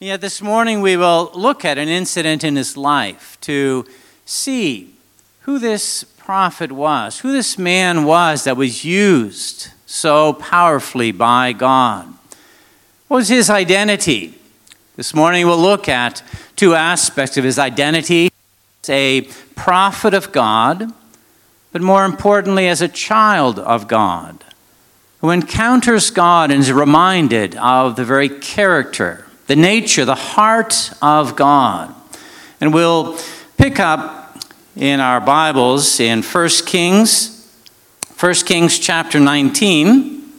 [0.00, 3.84] Yet this morning we will look at an incident in his life to
[4.24, 4.94] see
[5.40, 12.06] who this prophet was, who this man was that was used so powerfully by God.
[13.08, 14.38] What was his identity?
[14.94, 16.22] This morning we'll look at
[16.54, 18.30] two aspects of his identity
[18.84, 19.22] as a
[19.56, 20.92] prophet of God,
[21.72, 24.44] but more importantly, as a child of God,
[25.22, 31.34] who encounters God and is reminded of the very character the nature, the heart of
[31.34, 31.94] God.
[32.60, 33.18] And we'll
[33.56, 34.38] pick up
[34.76, 37.50] in our Bibles in 1 Kings,
[38.20, 40.32] 1 Kings chapter 19.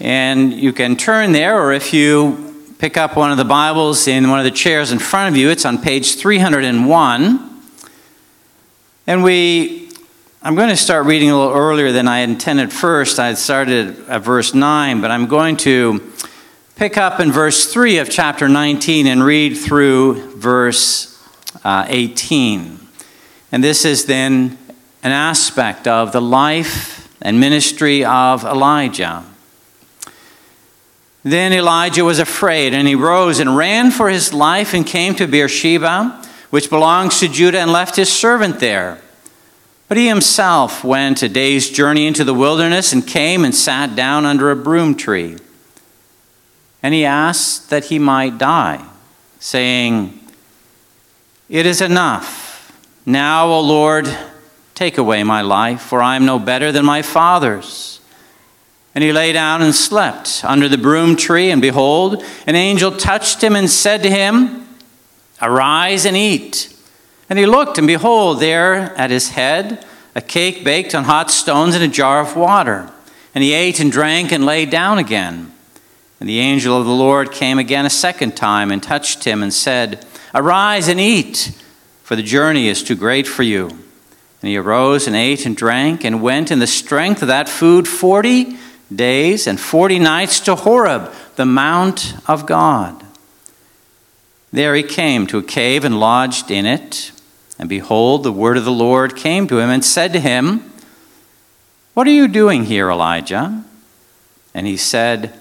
[0.00, 4.28] And you can turn there, or if you pick up one of the Bibles in
[4.30, 7.62] one of the chairs in front of you, it's on page 301.
[9.06, 9.90] And we,
[10.42, 13.20] I'm going to start reading a little earlier than I intended first.
[13.20, 16.12] I started at verse 9, but I'm going to
[16.80, 21.22] pick up in verse 3 of chapter 19 and read through verse
[21.62, 22.80] uh, 18.
[23.52, 24.56] And this is then
[25.02, 29.22] an aspect of the life and ministry of Elijah.
[31.22, 35.26] Then Elijah was afraid, and he rose and ran for his life and came to
[35.26, 39.02] Beersheba, which belongs to Judah, and left his servant there.
[39.88, 44.24] But he himself went a day's journey into the wilderness and came and sat down
[44.24, 45.36] under a broom tree
[46.82, 48.84] and he asked that he might die,
[49.38, 50.18] saying,
[51.48, 52.48] It is enough.
[53.04, 54.08] Now, O Lord,
[54.74, 58.00] take away my life, for I am no better than my fathers.
[58.94, 63.42] And he lay down and slept under the broom tree, and behold, an angel touched
[63.42, 64.66] him and said to him,
[65.40, 66.74] Arise and eat.
[67.28, 71.74] And he looked, and behold, there at his head a cake baked on hot stones
[71.74, 72.90] and a jar of water.
[73.34, 75.52] And he ate and drank and lay down again.
[76.20, 79.52] And the angel of the Lord came again a second time and touched him and
[79.52, 81.58] said, Arise and eat,
[82.02, 83.68] for the journey is too great for you.
[83.68, 87.88] And he arose and ate and drank and went in the strength of that food
[87.88, 88.58] forty
[88.94, 93.02] days and forty nights to Horeb, the mount of God.
[94.52, 97.12] There he came to a cave and lodged in it.
[97.58, 100.72] And behold, the word of the Lord came to him and said to him,
[101.94, 103.64] What are you doing here, Elijah?
[104.54, 105.39] And he said,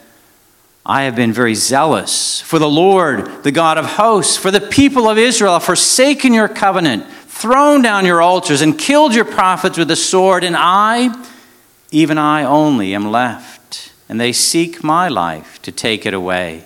[0.89, 5.07] I have been very zealous for the Lord, the God of hosts, for the people
[5.07, 9.87] of Israel, have forsaken your covenant, thrown down your altars, and killed your prophets with
[9.87, 11.13] the sword, and I,
[11.91, 16.65] even I only, am left, and they seek my life to take it away.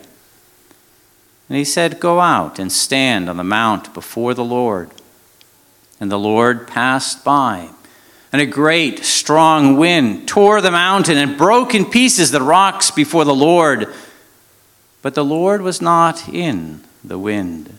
[1.49, 4.89] And he said, Go out and stand on the mount before the Lord.
[5.99, 7.71] And the Lord passed by
[8.33, 13.25] and a great strong wind tore the mountain and broke in pieces the rocks before
[13.25, 13.93] the Lord.
[15.03, 17.77] But the Lord was not in the wind.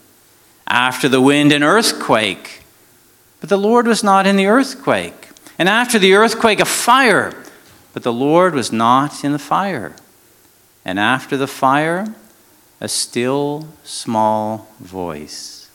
[0.68, 2.62] After the wind, an earthquake.
[3.40, 5.30] But the Lord was not in the earthquake.
[5.58, 7.32] And after the earthquake, a fire.
[7.94, 9.96] But the Lord was not in the fire.
[10.84, 12.14] And after the fire,
[12.78, 15.70] a still small voice.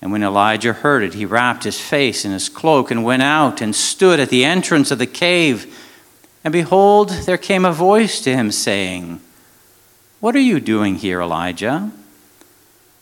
[0.00, 3.60] And when Elijah heard it, he wrapped his face in his cloak and went out
[3.60, 5.76] and stood at the entrance of the cave.
[6.42, 9.20] And behold, there came a voice to him saying,
[10.20, 11.92] what are you doing here, Elijah?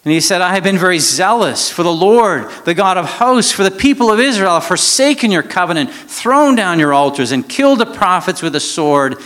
[0.07, 3.51] And he said, I have been very zealous for the Lord, the God of hosts,
[3.51, 7.81] for the people of Israel, have forsaken your covenant, thrown down your altars, and killed
[7.81, 9.17] the prophets with a sword.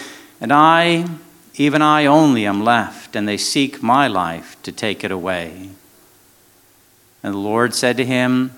[0.40, 1.06] And I,
[1.56, 5.68] even I only, am left, and they seek my life to take it away.
[7.22, 8.52] And the Lord said to him,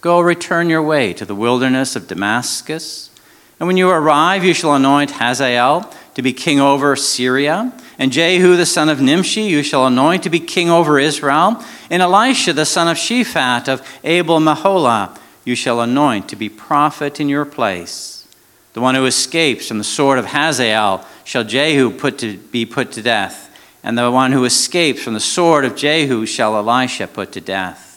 [0.00, 3.10] Go return your way to the wilderness of Damascus.
[3.58, 7.72] And when you arrive, you shall anoint Hazael to be king over Syria.
[7.98, 11.62] And Jehu the son of Nimshi you shall anoint to be king over Israel.
[11.90, 17.20] And Elisha the son of Shaphat of Abel Meholah you shall anoint to be prophet
[17.20, 18.28] in your place.
[18.74, 22.92] The one who escapes from the sword of Hazael shall Jehu put to, be put
[22.92, 23.50] to death.
[23.82, 27.88] And the one who escapes from the sword of Jehu shall Elisha put to death.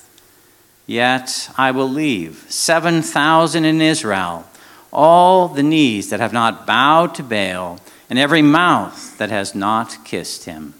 [0.87, 4.45] Yet I will leave 7,000 in Israel,
[4.91, 7.79] all the knees that have not bowed to Baal
[8.09, 10.73] and every mouth that has not kissed him.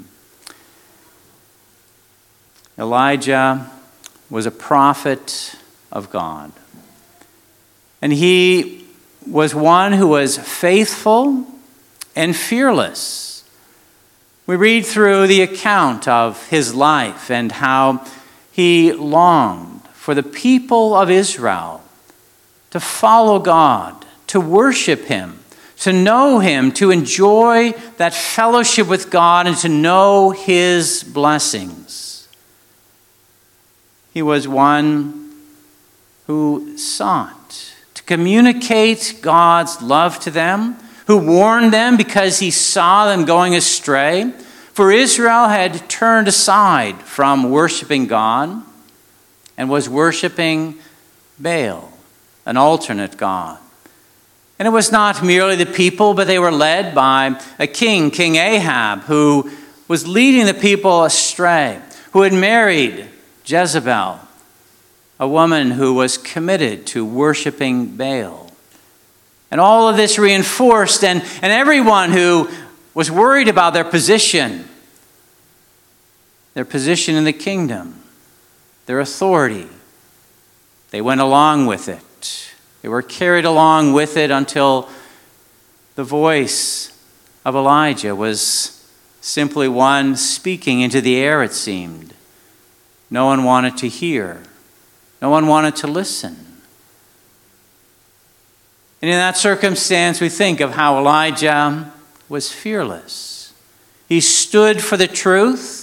[2.77, 3.72] Elijah
[4.30, 5.56] was a prophet
[5.92, 6.51] of God.
[8.01, 8.86] And he
[9.25, 11.45] was one who was faithful
[12.16, 13.44] and fearless.
[14.45, 18.06] We read through the account of his life and how
[18.51, 21.81] he longed for the people of Israel
[22.69, 25.39] to follow God, to worship him,
[25.77, 32.27] to know Him, to enjoy that fellowship with God, and to know His blessings.
[34.13, 35.33] He was one
[36.27, 40.77] who sought to communicate God's love to them,
[41.07, 44.31] who warned them because he saw them going astray.
[44.74, 48.63] For Israel had turned aside from worshiping God
[49.57, 50.75] and was worshiping
[51.38, 51.92] Baal,
[52.45, 53.60] an alternate God.
[54.57, 58.38] And it was not merely the people, but they were led by a king, King
[58.38, 59.52] Ahab, who
[59.88, 61.81] was leading the people astray,
[62.13, 63.07] who had married
[63.46, 64.19] Jezebel,
[65.19, 68.52] a woman who was committed to worshiping Baal.
[69.52, 72.50] And all of this reinforced, and, and everyone who
[72.94, 74.68] was worried about their position,
[76.54, 78.01] their position in the kingdom,
[78.86, 79.68] their authority,
[80.92, 82.00] they went along with it.
[82.86, 84.88] They were carried along with it until
[85.96, 86.96] the voice
[87.44, 88.88] of Elijah was
[89.22, 92.14] simply one speaking into the air, it seemed.
[93.10, 94.44] No one wanted to hear,
[95.20, 96.38] no one wanted to listen.
[99.02, 101.92] And in that circumstance, we think of how Elijah
[102.30, 103.52] was fearless.
[104.08, 105.82] He stood for the truth.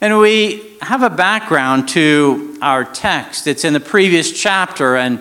[0.00, 3.46] And we have a background to our text.
[3.46, 5.20] It's in the previous chapter, and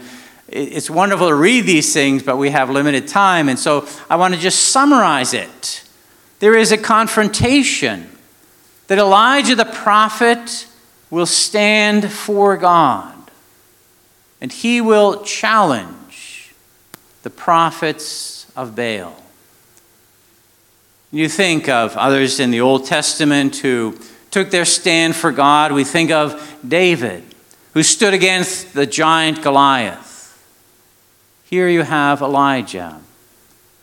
[0.53, 3.50] it's wonderful to read these things, but we have limited time.
[3.50, 5.83] And so I want to just summarize it.
[6.39, 8.09] There is a confrontation
[8.88, 10.67] that Elijah the prophet
[11.09, 13.31] will stand for God,
[14.41, 16.53] and he will challenge
[17.23, 19.15] the prophets of Baal.
[21.11, 23.97] You think of others in the Old Testament who
[24.31, 25.71] took their stand for God.
[25.71, 27.23] We think of David,
[27.73, 30.12] who stood against the giant Goliath.
[31.53, 33.00] Here you have Elijah,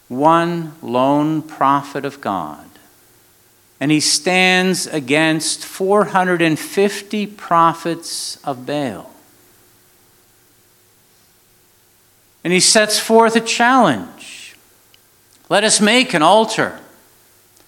[0.08, 2.68] one lone prophet of God.
[3.78, 9.08] And he stands against 450 prophets of Baal.
[12.42, 14.56] And he sets forth a challenge.
[15.48, 16.80] Let us make an altar.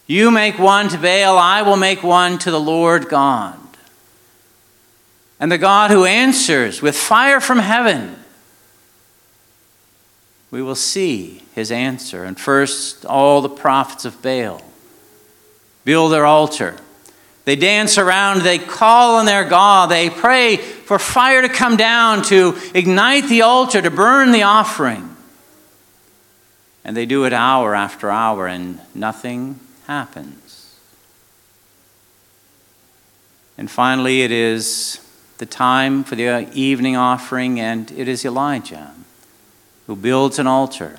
[0.08, 3.56] You make one to Baal, I will make one to the Lord God.
[5.38, 8.16] And the God who answers with fire from heaven
[10.52, 12.24] we will see his answer.
[12.24, 14.60] And first, all the prophets of Baal
[15.84, 16.76] build their altar.
[17.44, 22.22] They dance around, they call on their God, they pray for fire to come down
[22.24, 25.16] to ignite the altar, to burn the offering.
[26.84, 30.76] And they do it hour after hour, and nothing happens.
[33.56, 35.00] And finally, it is
[35.38, 38.92] the time for the evening offering, and it is Elijah
[39.92, 40.98] who builds an altar,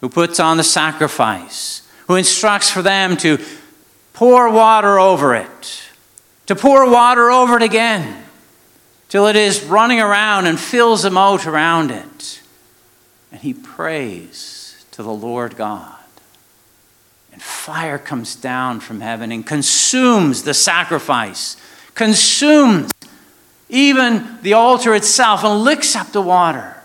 [0.00, 3.36] who puts on the sacrifice, who instructs for them to
[4.14, 5.82] pour water over it,
[6.46, 8.24] to pour water over it again,
[9.10, 12.40] till it is running around and fills the moat around it.
[13.30, 15.98] And he prays to the Lord God.
[17.30, 21.58] And fire comes down from heaven and consumes the sacrifice,
[21.94, 22.90] consumes
[23.68, 26.78] even the altar itself, and licks up the water.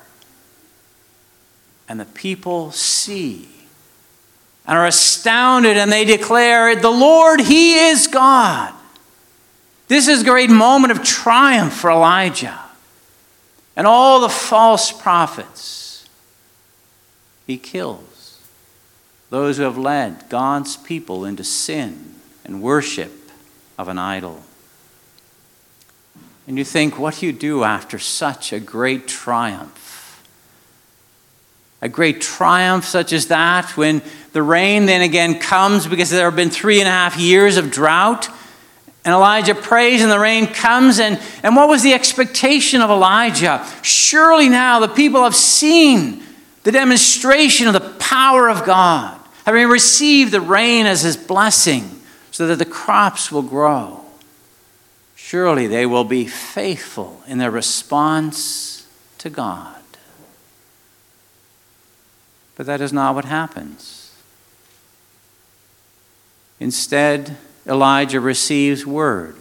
[1.87, 3.47] And the people see
[4.65, 8.73] and are astounded and they declare, The Lord, He is God.
[9.87, 12.59] This is a great moment of triumph for Elijah
[13.75, 16.07] and all the false prophets.
[17.45, 18.39] He kills
[19.30, 23.11] those who have led God's people into sin and worship
[23.77, 24.44] of an idol.
[26.47, 29.94] And you think, what do you do after such a great triumph?
[31.81, 34.01] A great triumph such as that, when
[34.33, 37.71] the rain then again comes because there have been three and a half years of
[37.71, 38.29] drought.
[39.03, 40.99] And Elijah prays, and the rain comes.
[40.99, 43.63] And, and what was the expectation of Elijah?
[43.83, 46.23] Surely now the people have seen
[46.63, 52.01] the demonstration of the power of God, having received the rain as his blessing,
[52.31, 54.01] so that the crops will grow.
[55.15, 58.87] Surely they will be faithful in their response
[59.19, 59.74] to God.
[62.56, 64.16] But that is not what happens.
[66.59, 69.35] Instead, Elijah receives word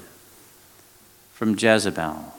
[1.32, 2.34] from Jezebel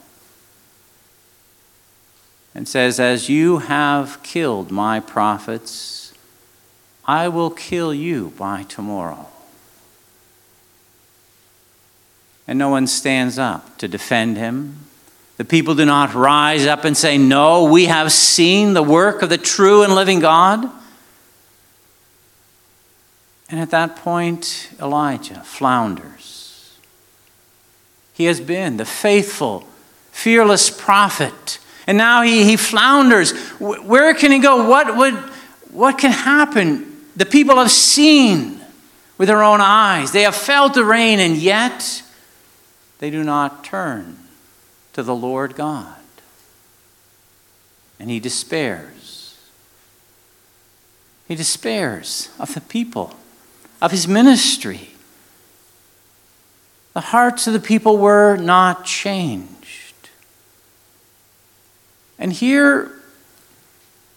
[2.53, 6.13] and says, As you have killed my prophets,
[7.05, 9.27] I will kill you by tomorrow.
[12.48, 14.79] And no one stands up to defend him
[15.38, 19.30] the people do not rise up and say, No, we have seen the work of
[19.30, 20.70] the true and living God.
[23.50, 26.77] And at that point, Elijah flounders.
[28.13, 29.68] He has been the faithful,
[30.12, 31.60] fearless prophet.
[31.86, 33.38] And now he, he flounders.
[33.60, 34.68] Where can he go?
[34.68, 35.13] What, would,
[35.72, 36.96] what can happen?
[37.15, 38.62] The people have seen
[39.18, 42.04] with their own eyes, they have felt the rain, and yet
[43.00, 44.18] they do not turn
[44.95, 45.93] to the Lord God.
[47.99, 49.37] And he despairs.
[51.27, 53.13] He despairs of the people
[53.81, 54.91] of his ministry.
[56.93, 59.95] The hearts of the people were not changed.
[62.17, 62.93] And here,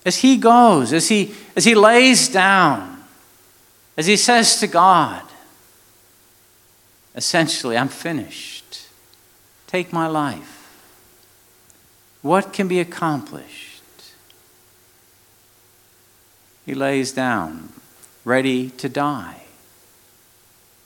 [0.07, 3.03] as he goes, as he, as he lays down,
[3.97, 5.25] as he says to God,
[7.17, 8.87] essentially, I'm finished.
[9.67, 10.58] Take my life.
[12.23, 13.83] What can be accomplished?
[16.67, 17.71] He lays down,
[18.25, 19.43] ready to die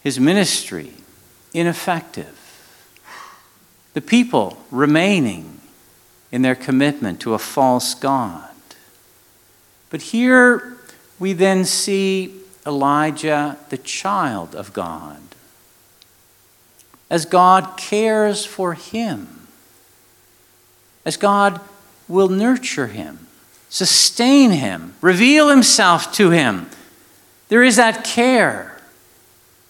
[0.03, 0.93] his ministry
[1.55, 2.39] ineffective,
[3.95, 5.61] the people remaining
[6.33, 8.49] in their commitment to a false God.
[9.91, 10.77] But here
[11.19, 15.21] we then see Elijah, the child of God,
[17.11, 19.42] as God cares for him,
[21.05, 21.61] as God
[22.09, 23.27] will nurture him,
[23.69, 26.69] sustain him, reveal himself to him.
[27.49, 28.73] There is that care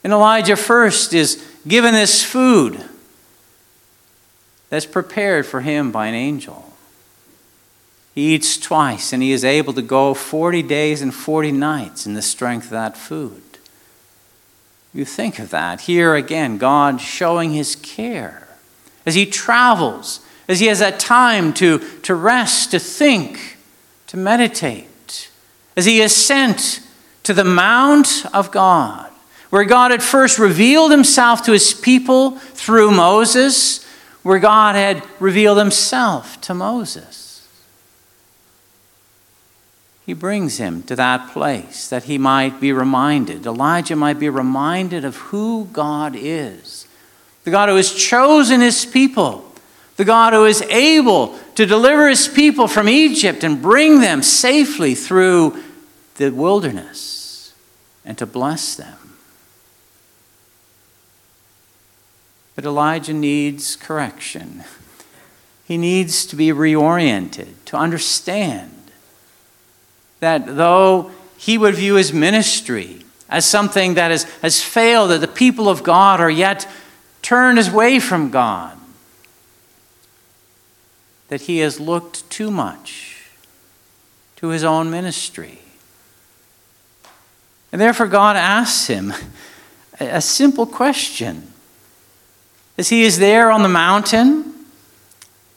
[0.04, 2.82] and Elijah first is given this food
[4.68, 6.72] that's prepared for him by an angel.
[8.14, 12.14] He eats twice, and he is able to go 40 days and 40 nights in
[12.14, 13.42] the strength of that food.
[14.92, 15.82] You think of that.
[15.82, 18.48] Here again, God showing his care
[19.06, 23.58] as he travels, as he has that time to, to rest, to think,
[24.08, 25.30] to meditate,
[25.76, 26.80] as he is sent
[27.22, 29.12] to the Mount of God
[29.52, 33.84] where God had first revealed himself to his people through Moses,
[34.22, 37.46] where God had revealed himself to Moses.
[40.06, 45.04] He brings him to that place that he might be reminded, Elijah might be reminded
[45.04, 46.86] of who God is.
[47.44, 49.51] The God who has chosen his people,
[49.96, 54.94] the God who is able to deliver his people from Egypt and bring them safely
[54.94, 55.62] through
[56.16, 57.54] the wilderness
[58.04, 58.98] and to bless them.
[62.54, 64.64] But Elijah needs correction.
[65.64, 68.90] He needs to be reoriented, to understand
[70.20, 75.28] that though he would view his ministry as something that has, has failed, that the
[75.28, 76.68] people of God are yet
[77.22, 78.76] turned away from God,
[81.32, 83.30] that he has looked too much
[84.36, 85.60] to his own ministry.
[87.72, 89.14] And therefore, God asks him
[89.98, 91.50] a simple question
[92.76, 94.52] as he is there on the mountain,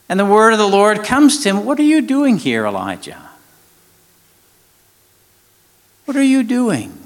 [0.08, 3.32] and the word of the Lord comes to him What are you doing here, Elijah?
[6.06, 6.98] What are you doing?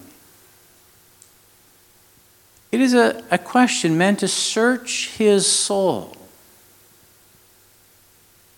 [2.71, 6.18] It is a, a question meant to search his soul.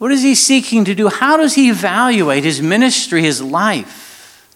[0.02, 1.10] What is he seeking to do?
[1.10, 4.50] How does he evaluate his ministry, his life?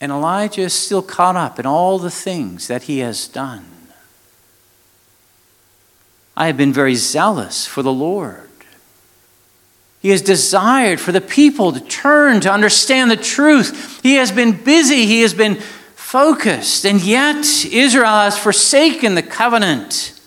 [0.00, 3.66] And Elijah is still caught up in all the things that he has done.
[6.36, 8.48] I have been very zealous for the Lord.
[10.00, 14.00] He has desired for the people to turn, to understand the truth.
[14.04, 15.56] He has been busy, he has been
[15.96, 20.19] focused, and yet Israel has forsaken the covenant.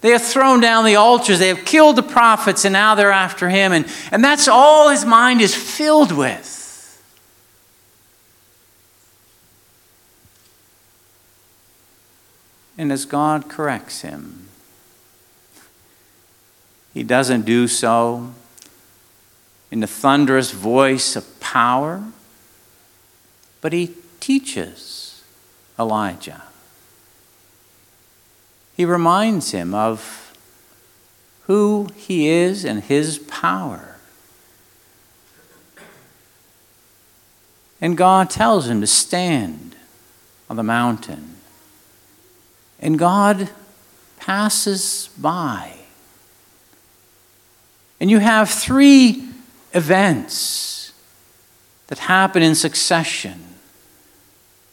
[0.00, 3.48] They have thrown down the altars, they have killed the prophets, and now they're after
[3.48, 3.72] him.
[3.72, 6.56] And, and that's all his mind is filled with.
[12.76, 14.48] And as God corrects him,
[16.94, 18.32] he doesn't do so
[19.72, 22.04] in the thunderous voice of power,
[23.60, 25.24] but he teaches
[25.76, 26.42] Elijah.
[28.78, 30.32] He reminds him of
[31.46, 33.96] who he is and his power.
[37.80, 39.74] And God tells him to stand
[40.48, 41.38] on the mountain.
[42.78, 43.50] And God
[44.16, 45.72] passes by.
[47.98, 49.28] And you have three
[49.74, 50.92] events
[51.88, 53.42] that happen in succession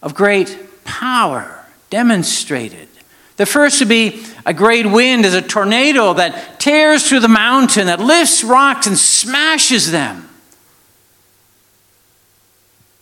[0.04, 2.88] of great power demonstrated.
[3.38, 7.88] The first would be a great wind as a tornado that tears through the mountain,
[7.88, 10.30] that lifts rocks and smashes them.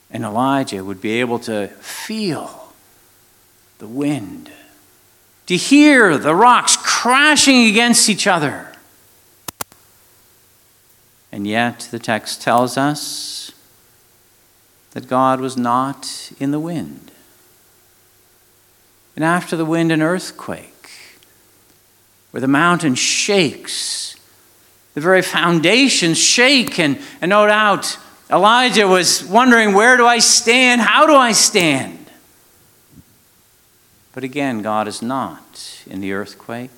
[0.10, 2.72] And Elijah would be able to feel
[3.80, 4.52] the wind,
[5.48, 8.70] to hear the rocks crashing against each other.
[11.32, 13.52] And yet, the text tells us
[14.92, 17.12] that God was not in the wind.
[19.16, 20.74] And after the wind, an earthquake
[22.34, 24.16] where the mountain shakes.
[24.96, 27.98] The very foundations shake, and, and no doubt
[28.32, 30.82] Elijah was wondering, Where do I stand?
[30.82, 32.10] How do I stand?
[34.14, 36.72] But again, God is not in the earthquake.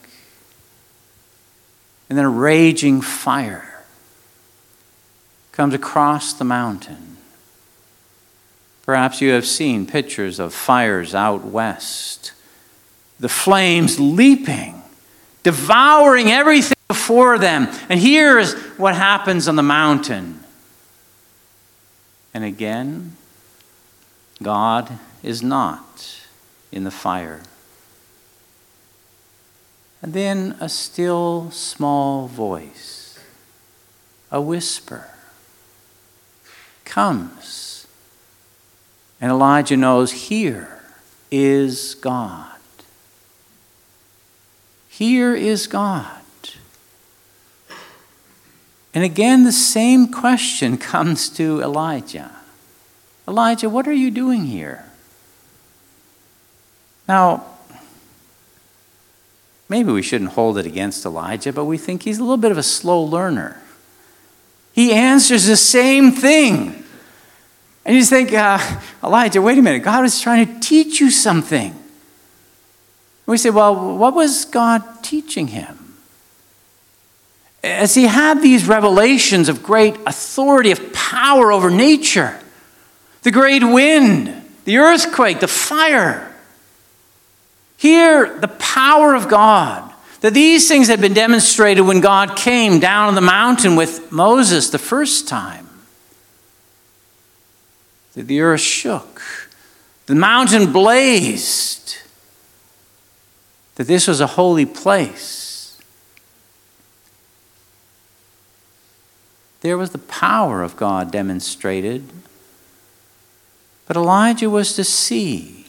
[2.10, 3.86] And then a raging fire
[5.54, 7.15] comes across the mountain.
[8.86, 12.34] Perhaps you have seen pictures of fires out west,
[13.20, 14.82] the flames leaping
[15.46, 17.68] devouring everything before them.
[17.88, 20.40] And here's what happens on the mountain.
[22.34, 23.16] And again,
[24.42, 26.20] God is not
[26.72, 27.42] in the fire.
[30.02, 33.20] And then a still small voice,
[34.32, 35.10] a whisper,
[36.86, 37.65] comes.
[39.26, 40.84] And Elijah knows here
[41.32, 42.60] is God.
[44.88, 46.22] Here is God.
[48.94, 52.30] And again, the same question comes to Elijah
[53.28, 54.86] Elijah, what are you doing here?
[57.08, 57.48] Now,
[59.68, 62.60] maybe we shouldn't hold it against Elijah, but we think he's a little bit of
[62.60, 63.60] a slow learner.
[64.74, 66.85] He answers the same thing.
[67.86, 68.60] And you think, uh,
[69.04, 71.76] Elijah, wait a minute, God is trying to teach you something.
[73.28, 75.96] We say, well, what was God teaching him?
[77.64, 82.40] As he had these revelations of great authority, of power over nature,
[83.24, 84.34] the great wind,
[84.66, 86.32] the earthquake, the fire,
[87.78, 93.10] here, the power of God, that these things had been demonstrated when God came down
[93.10, 95.65] on the mountain with Moses the first time.
[98.16, 99.22] That the earth shook,
[100.06, 101.98] the mountain blazed,
[103.76, 105.82] that this was a holy place.
[109.62, 112.08] There was the power of God demonstrated.
[113.88, 115.66] But Elijah was to see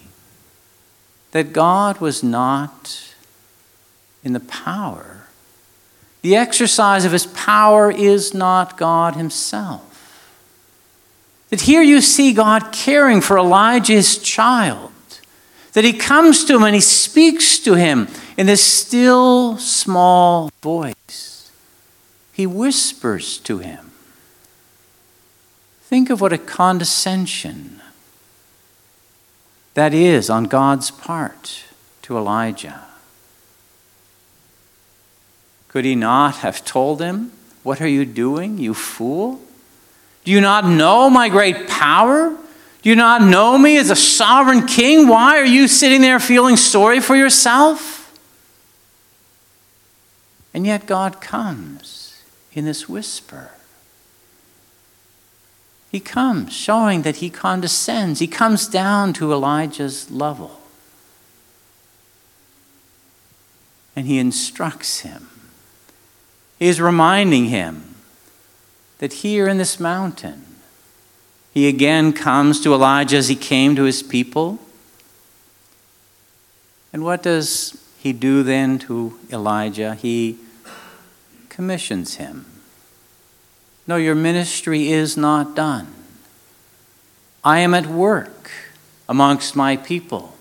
[1.32, 3.14] that God was not
[4.22, 5.26] in the power.
[6.22, 9.95] The exercise of his power is not God himself.
[11.50, 14.92] That here you see God caring for Elijah's child
[15.76, 21.52] that he comes to him and he speaks to him in this still small voice.
[22.32, 23.92] He whispers to him.
[25.82, 27.82] Think of what a condescension
[29.74, 31.64] that is on God's part
[32.00, 32.82] to Elijah.
[35.68, 37.32] Could he not have told him,
[37.62, 39.42] What are you doing, you fool?
[40.26, 42.36] Do you not know my great power?
[42.82, 45.06] Do you not know me as a sovereign king?
[45.06, 48.12] Why are you sitting there feeling sorry for yourself?
[50.52, 52.20] And yet God comes
[52.52, 53.52] in this whisper.
[55.92, 58.18] He comes showing that he condescends.
[58.18, 60.60] He comes down to Elijah's level.
[63.94, 65.28] And he instructs him.
[66.58, 67.95] He is reminding him
[68.98, 70.44] that here in this mountain,
[71.52, 74.58] he again comes to Elijah as he came to his people.
[76.92, 79.94] And what does he do then to Elijah?
[79.94, 80.38] He
[81.48, 82.46] commissions him.
[83.86, 85.86] No, your ministry is not done.
[87.44, 88.50] I am at work
[89.08, 90.36] amongst my people.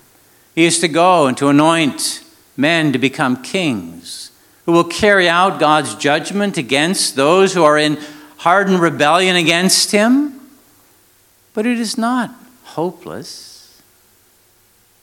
[0.54, 2.24] He is to go and to anoint
[2.56, 4.32] men to become kings
[4.64, 7.98] who will carry out God's judgment against those who are in
[8.46, 10.40] hardened rebellion against him.
[11.52, 12.32] But it is not
[12.62, 13.82] hopeless.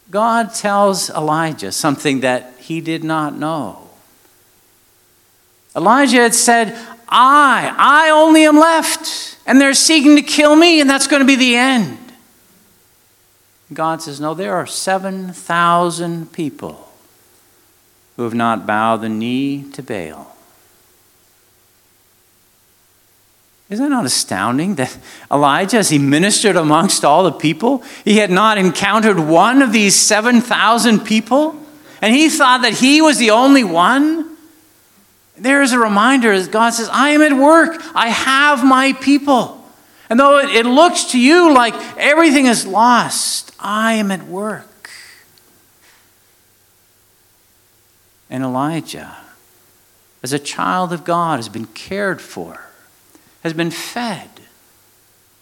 [0.09, 3.89] God tells Elijah something that he did not know.
[5.75, 6.69] Elijah had said,
[7.09, 11.27] I, I only am left, and they're seeking to kill me, and that's going to
[11.27, 11.97] be the end.
[13.73, 16.93] God says, No, there are 7,000 people
[18.15, 20.32] who have not bowed the knee to Baal.
[23.73, 24.95] Isn't it not astounding that
[25.31, 29.95] Elijah, as he ministered amongst all the people, he had not encountered one of these
[29.95, 31.55] 7,000 people?
[31.99, 34.37] And he thought that he was the only one?
[35.37, 37.81] There is a reminder as God says, I am at work.
[37.95, 39.67] I have my people.
[40.07, 44.91] And though it, it looks to you like everything is lost, I am at work.
[48.29, 49.17] And Elijah,
[50.21, 52.67] as a child of God, has been cared for,
[53.43, 54.29] has been fed,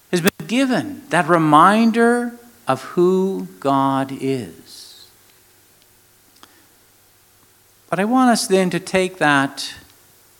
[0.10, 2.34] has been given that reminder
[2.68, 5.08] of who God is.
[7.90, 9.74] But I want us then to take that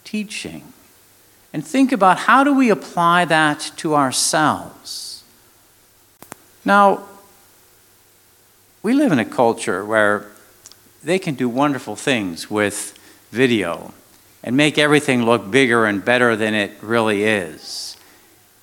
[0.04, 0.74] teaching
[1.54, 5.24] and think about how do we apply that to ourselves.
[6.66, 7.04] Now,
[8.82, 10.32] we live in a culture where
[11.04, 12.98] they can do wonderful things with
[13.32, 13.94] video
[14.44, 17.98] and make everything look bigger and better than it really is.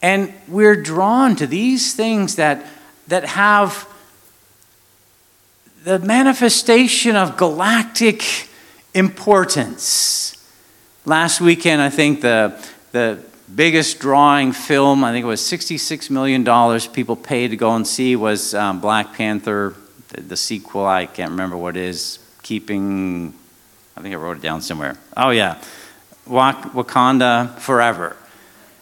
[0.02, 2.64] And we're drawn to these things that,
[3.08, 3.88] that have
[5.84, 8.48] the manifestation of galactic
[8.94, 10.34] importance.
[11.04, 12.62] Last weekend, I think the,
[12.92, 13.22] the
[13.54, 16.44] biggest drawing film, I think it was $66 million
[16.92, 19.74] people paid to go and see, was um, Black Panther,
[20.08, 20.84] the, the, sequel.
[20.84, 22.18] I can't remember what it is.
[22.42, 23.34] Keeping,
[23.98, 24.96] I think I wrote it down somewhere.
[25.16, 25.60] Oh, yeah.
[26.28, 28.16] Wakanda Forever.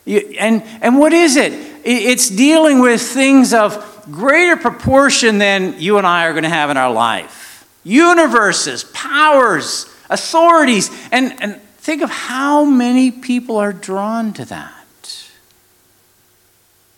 [0.07, 1.53] And, and what is it?
[1.85, 6.69] It's dealing with things of greater proportion than you and I are going to have
[6.69, 7.67] in our life.
[7.83, 10.91] Universes, powers, authorities.
[11.11, 15.25] And, and think of how many people are drawn to that.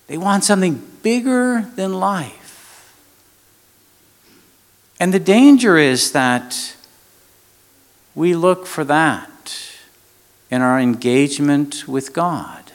[0.09, 2.93] They want something bigger than life.
[4.99, 6.75] And the danger is that
[8.19, 9.71] we look for that
[10.51, 12.73] in our engagement with God.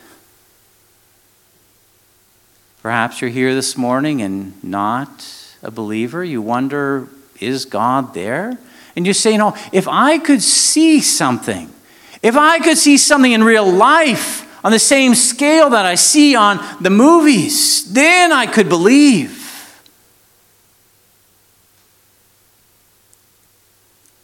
[2.82, 5.28] Perhaps you're here this morning and not
[5.62, 6.24] a believer.
[6.24, 7.10] You wonder,
[7.42, 8.58] is God there?
[8.96, 11.70] And you say, know, if I could see something,
[12.22, 16.38] if I could see something in real life on the same scale that I see
[16.38, 19.43] on the movies, then I could believe.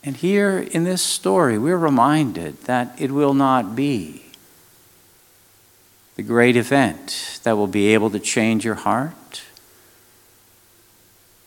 [0.03, 4.23] And here in this story, we're reminded that it will not be
[6.15, 9.43] the great event that will be able to change your heart.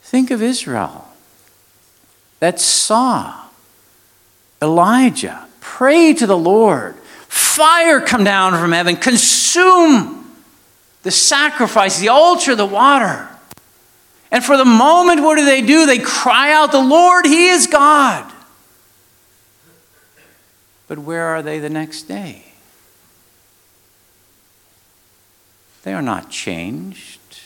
[0.03, 1.09] Think of Israel
[2.41, 3.35] that saw
[4.61, 6.95] Elijah pray to the Lord,
[7.29, 10.31] fire come down from heaven, consume
[11.03, 13.29] the sacrifice, the altar, the water.
[14.31, 15.85] And for the moment, what do they do?
[15.85, 18.32] They cry out, The Lord, He is God.
[20.93, 22.53] But where are they the next day?
[25.85, 27.41] They are not changed.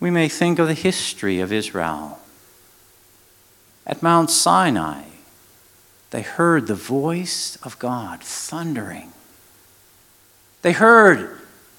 [0.00, 2.20] We may think of the history of Israel.
[3.86, 5.02] At Mount Sinai,
[6.08, 9.12] they heard the voice of God thundering.
[10.62, 11.38] They heard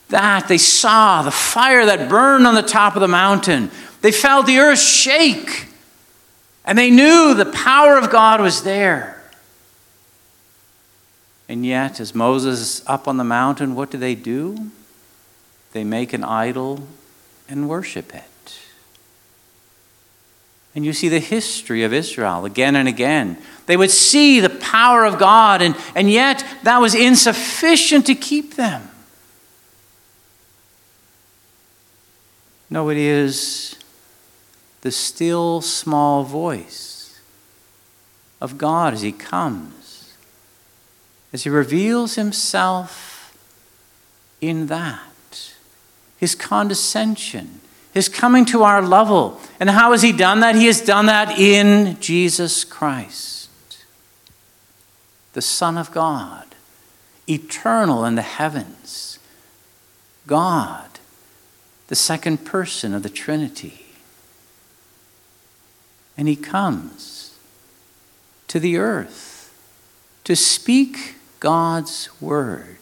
[0.09, 0.47] that.
[0.47, 3.71] They saw the fire that burned on the top of the mountain.
[4.01, 5.68] They felt the earth shake.
[6.69, 9.19] And they knew the power of God was there.
[11.49, 14.69] And yet, as Moses is up on the mountain, what do they do?
[15.71, 16.87] They make an idol
[17.49, 18.59] and worship it.
[20.75, 23.39] And you see the history of Israel again and again.
[23.65, 28.57] They would see the power of God, and, and yet that was insufficient to keep
[28.57, 28.87] them.
[32.69, 33.78] No, it is
[34.81, 37.19] the still small voice
[38.39, 40.15] of God as He comes,
[41.33, 43.37] as He reveals Himself
[44.41, 45.53] in that,
[46.17, 47.59] His condescension,
[47.93, 49.39] His coming to our level.
[49.59, 50.55] And how has He done that?
[50.55, 53.49] He has done that in Jesus Christ,
[55.33, 56.45] the Son of God,
[57.27, 59.19] eternal in the heavens,
[60.25, 60.85] God,
[61.87, 63.88] the second person of the Trinity
[66.19, 67.33] and he comes
[68.49, 69.53] to the earth
[70.25, 72.75] to speak God's word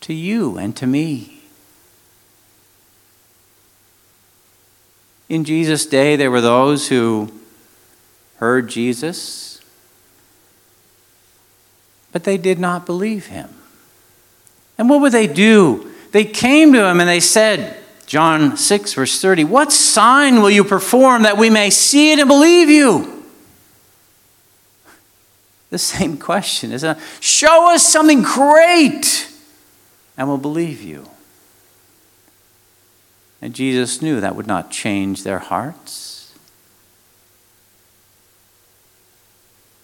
[0.00, 1.42] to you and to me.
[5.28, 7.32] In Jesus' day, there were those who
[8.38, 9.60] heard Jesus,
[12.10, 13.50] but they did not believe him.
[14.76, 15.92] And what would they do?
[16.10, 19.44] They came to him and they said, John 6, verse 30.
[19.44, 23.24] What sign will you perform that we may see it and believe you?
[25.70, 26.98] The same question, isn't?
[27.20, 29.28] Show us something great
[30.16, 31.08] and we'll believe you.
[33.42, 36.34] And Jesus knew that would not change their hearts.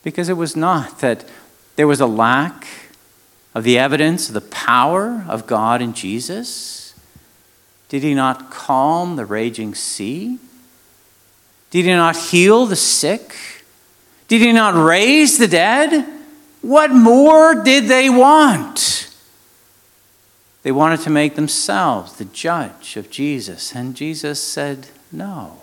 [0.03, 1.29] Because it was not that
[1.77, 2.67] there was a lack
[3.55, 6.80] of the evidence of the power of God in Jesus?
[7.91, 10.39] Did he not calm the raging sea?
[11.71, 13.35] Did he not heal the sick?
[14.29, 16.07] Did he not raise the dead?
[16.63, 19.13] What more did they want?
[20.63, 25.63] They wanted to make themselves the judge of Jesus, and Jesus said, No.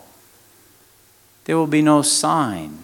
[1.46, 2.80] There will be no sign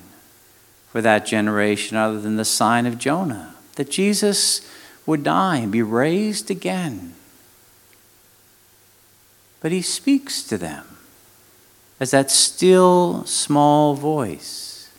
[0.90, 4.66] for that generation other than the sign of Jonah, that Jesus
[5.06, 7.14] would die and be raised again.
[9.63, 10.86] But he speaks to them
[11.97, 14.91] as that still small voice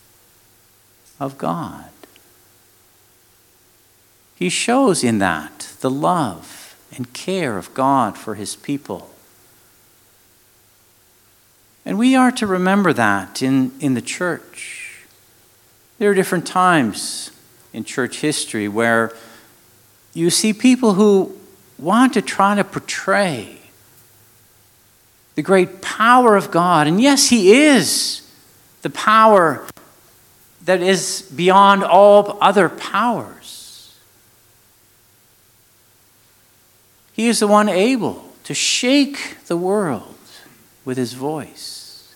[1.21, 1.91] of God.
[4.37, 9.11] He shows in that the love and care of God for his people.
[11.85, 15.05] And we are to remember that in, in the church.
[15.99, 17.33] There are different times
[17.75, 19.13] in church history where
[20.15, 21.37] you see people who
[21.79, 23.61] want to try to portray
[25.35, 26.87] the great power of God.
[26.87, 28.29] And yes, He is
[28.83, 29.67] the power
[30.65, 33.95] that is beyond all other powers.
[37.13, 40.17] He is the one able to shake the world
[40.85, 42.15] with His voice.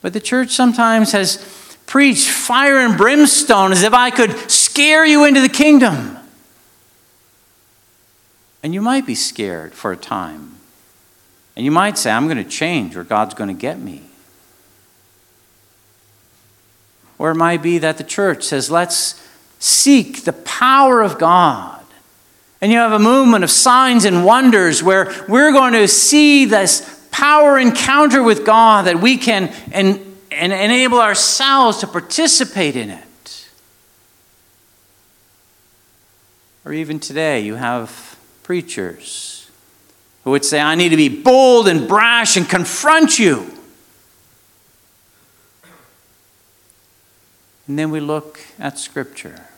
[0.00, 1.44] But the church sometimes has
[1.86, 6.17] preached fire and brimstone as if I could scare you into the kingdom.
[8.62, 10.56] And you might be scared for a time.
[11.56, 14.02] And you might say, I'm going to change or God's going to get me.
[17.18, 19.24] Or it might be that the church says, let's
[19.58, 21.84] seek the power of God.
[22.60, 27.08] And you have a movement of signs and wonders where we're going to see this
[27.10, 33.48] power encounter with God that we can and, enable ourselves to participate in it.
[36.64, 38.07] Or even today, you have
[38.48, 39.50] preachers
[40.24, 43.46] who would say, I need to be bold and brash and confront you.
[47.66, 49.48] And then we look at Scripture.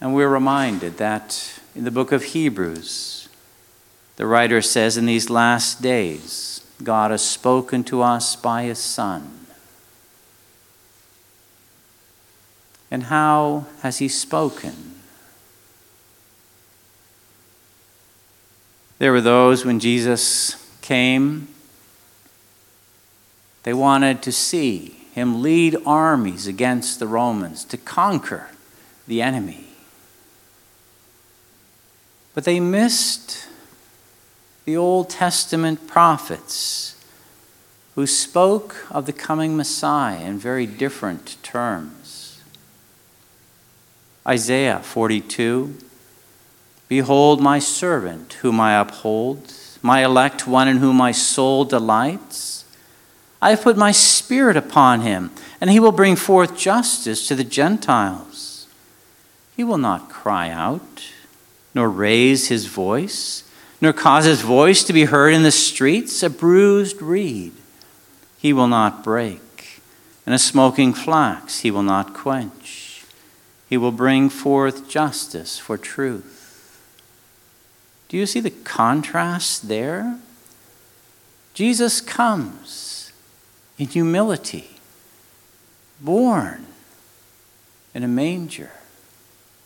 [0.00, 3.28] And we're reminded that in the book of Hebrews,
[4.14, 9.46] the writer says, In these last days, God has spoken to us by His Son.
[12.88, 14.99] And how has He spoken?
[19.00, 21.48] There were those when Jesus came,
[23.62, 28.48] they wanted to see him lead armies against the Romans to conquer
[29.08, 29.68] the enemy.
[32.34, 33.48] But they missed
[34.66, 37.02] the Old Testament prophets
[37.94, 42.42] who spoke of the coming Messiah in very different terms.
[44.26, 45.74] Isaiah 42
[46.90, 52.66] Behold, my servant, whom I uphold, my elect one in whom my soul delights.
[53.40, 57.44] I have put my spirit upon him, and he will bring forth justice to the
[57.44, 58.66] Gentiles.
[59.56, 61.04] He will not cry out,
[61.74, 63.44] nor raise his voice,
[63.80, 67.52] nor cause his voice to be heard in the streets, a bruised reed
[68.40, 69.82] he will not break,
[70.24, 73.04] and a smoking flax he will not quench.
[73.68, 76.39] He will bring forth justice for truth.
[78.10, 80.18] Do you see the contrast there?
[81.54, 83.12] Jesus comes
[83.78, 84.68] in humility,
[86.00, 86.66] born
[87.94, 88.72] in a manger.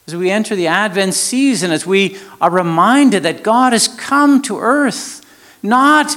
[0.07, 4.59] As we enter the Advent season, as we are reminded that God has come to
[4.59, 5.23] earth,
[5.63, 6.15] not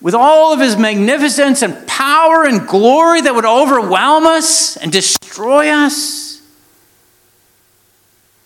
[0.00, 5.68] with all of his magnificence and power and glory that would overwhelm us and destroy
[5.68, 6.40] us,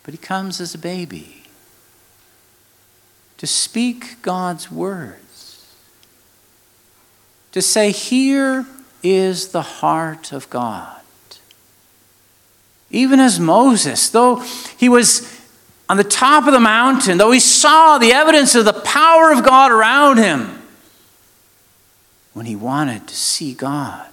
[0.03, 1.40] but he comes as a baby
[3.41, 5.65] to speak God's words,
[7.51, 8.67] to say, Here
[9.01, 11.01] is the heart of God.
[12.91, 14.35] Even as Moses, though
[14.77, 15.41] he was
[15.89, 19.43] on the top of the mountain, though he saw the evidence of the power of
[19.43, 20.61] God around him,
[22.33, 24.07] when he wanted to see God,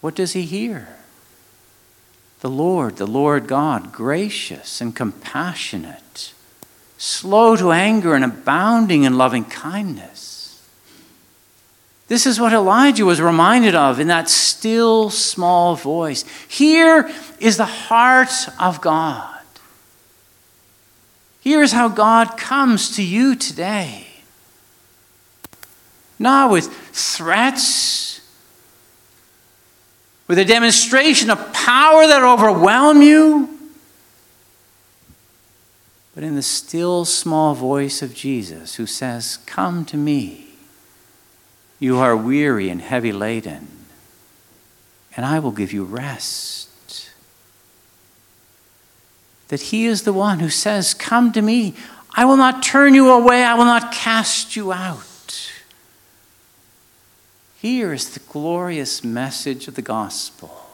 [0.00, 0.96] what does he hear?
[2.40, 6.02] The Lord, the Lord God, gracious and compassionate
[6.98, 10.28] slow to anger and abounding in loving kindness.
[12.08, 16.24] This is what Elijah was reminded of in that still small voice.
[16.48, 19.36] Here is the heart of God.
[21.40, 24.06] Here's how God comes to you today.
[26.18, 28.20] Not with threats,
[30.26, 33.57] with a demonstration of power that overwhelm you,
[36.18, 40.48] but in the still small voice of Jesus who says, Come to me.
[41.78, 43.68] You are weary and heavy laden,
[45.16, 47.12] and I will give you rest.
[49.46, 51.74] That He is the one who says, Come to me.
[52.16, 55.52] I will not turn you away, I will not cast you out.
[57.62, 60.66] Here is the glorious message of the gospel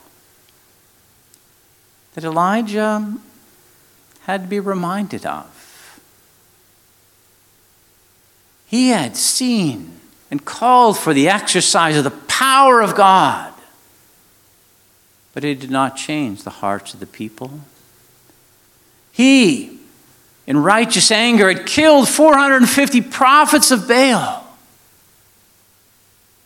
[2.14, 3.18] that Elijah
[4.26, 6.00] had to be reminded of.
[8.66, 13.52] He had seen and called for the exercise of the power of God,
[15.32, 17.60] but it did not change the hearts of the people.
[19.12, 19.78] He,
[20.46, 24.44] in righteous anger, had killed 450 prophets of Baal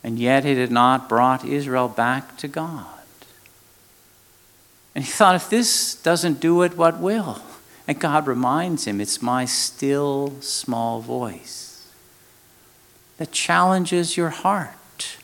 [0.08, 2.86] and yet it had not brought Israel back to God.
[4.94, 7.42] And he thought, if this doesn't do it, what will?
[7.88, 11.90] And God reminds him, it's my still small voice
[13.16, 15.16] that challenges your heart,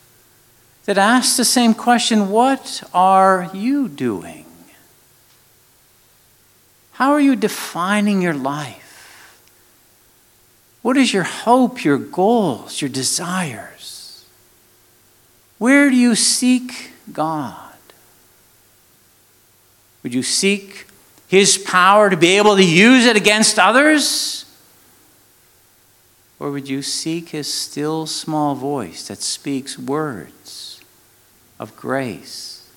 [0.86, 4.46] that asks the same question what are you doing?
[6.92, 8.80] How are you defining your life?
[10.80, 14.24] What is your hope, your goals, your desires?
[15.58, 17.72] Where do you seek God?
[20.02, 20.86] Would you seek
[21.28, 24.44] His power to be able to use it against others?
[26.38, 30.80] Or would you seek His still small voice that speaks words
[31.58, 32.70] of grace,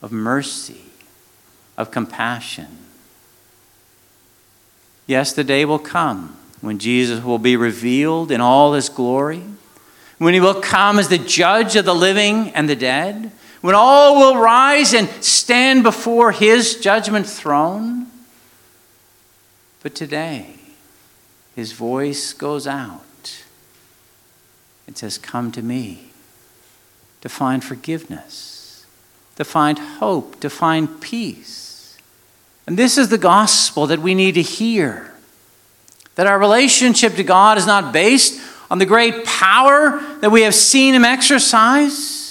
[0.00, 0.84] of mercy,
[1.76, 2.78] of compassion?
[5.06, 9.42] Yes, the day will come when Jesus will be revealed in all His glory
[10.18, 13.30] when he will come as the judge of the living and the dead,
[13.64, 18.06] when all will rise and stand before his judgment throne.
[19.82, 20.56] But today,
[21.56, 23.42] his voice goes out.
[24.86, 26.10] It says, Come to me
[27.22, 28.84] to find forgiveness,
[29.36, 31.96] to find hope, to find peace.
[32.66, 35.14] And this is the gospel that we need to hear
[36.16, 38.38] that our relationship to God is not based
[38.70, 42.23] on the great power that we have seen him exercise,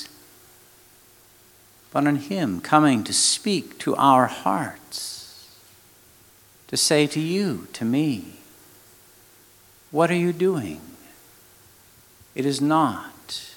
[1.93, 5.49] but on him coming to speak to our hearts,
[6.67, 8.33] to say to you, to me,
[9.91, 10.81] What are you doing?
[12.35, 13.53] It is not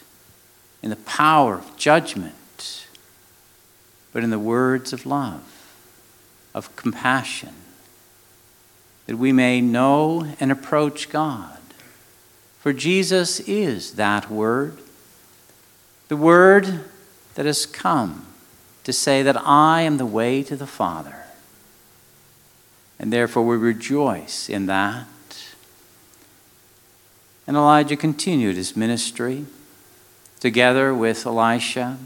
[0.83, 2.87] in the power of judgment,
[4.13, 5.75] but in the words of love,
[6.55, 7.55] of compassion,
[9.07, 11.57] that we may know and approach God
[12.67, 14.77] for Jesus is that word,
[16.09, 16.81] the word
[17.37, 18.27] that has come
[18.83, 21.25] to say that I am the way to the Father.
[22.99, 25.07] And therefore we rejoice in that.
[27.47, 29.45] And Elijah continued his ministry
[30.41, 31.99] together with Elisha,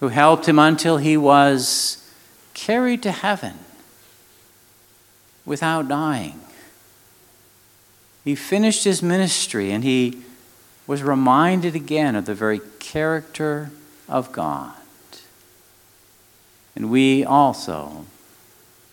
[0.00, 2.10] who helped him until he was
[2.54, 3.58] carried to heaven
[5.44, 6.40] without dying.
[8.24, 10.22] He finished his ministry and he
[10.86, 13.70] was reminded again of the very character
[14.10, 14.74] of God.
[16.76, 18.04] And we also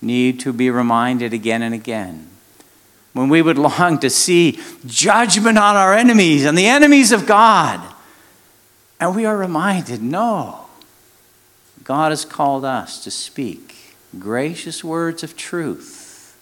[0.01, 2.29] need to be reminded again and again
[3.13, 7.81] when we would long to see judgment on our enemies and the enemies of God.
[8.99, 10.65] And we are reminded no,
[11.83, 16.37] God has called us to speak gracious words of truth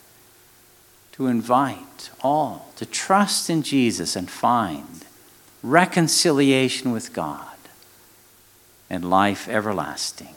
[1.14, 5.06] to invite all to trust in Jesus and find
[5.64, 7.55] reconciliation with God
[8.90, 10.36] and life everlasting.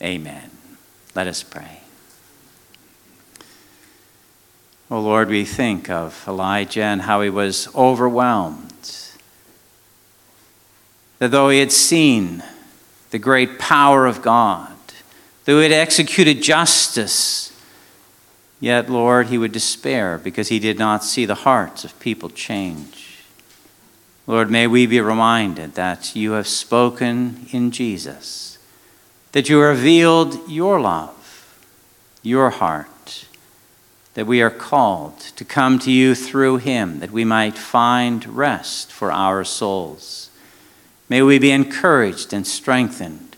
[0.00, 0.50] Amen.
[1.14, 1.80] Let us pray.
[4.90, 8.68] Oh Lord, we think of Elijah and how he was overwhelmed.
[11.18, 12.42] That though he had seen
[13.10, 14.72] the great power of God,
[15.44, 17.52] though he had executed justice,
[18.62, 23.01] Yet, Lord, he would despair because he did not see the hearts of people change.
[24.26, 28.58] Lord, may we be reminded that you have spoken in Jesus,
[29.32, 31.58] that you revealed your love,
[32.22, 33.26] your heart,
[34.14, 38.92] that we are called to come to you through him, that we might find rest
[38.92, 40.30] for our souls.
[41.08, 43.36] May we be encouraged and strengthened.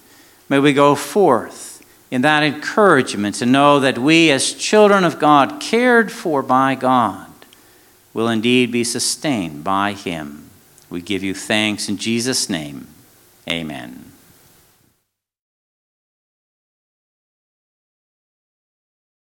[0.48, 5.60] May we go forth in that encouragement to know that we, as children of God,
[5.60, 7.32] cared for by God,
[8.12, 10.43] will indeed be sustained by Him.
[10.90, 12.86] We give you thanks in Jesus' name.
[13.48, 14.03] Amen.